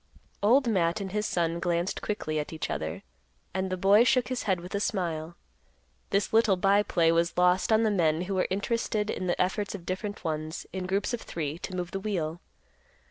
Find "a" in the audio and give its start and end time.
4.73-4.79